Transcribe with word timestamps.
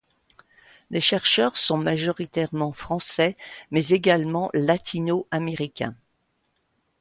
Les 0.89 0.99
chercheurs 0.99 1.57
sont 1.57 1.77
majoritairement 1.77 2.71
français 2.71 3.35
mais 3.69 3.89
également 3.89 4.49
latino-américains. 4.55 5.95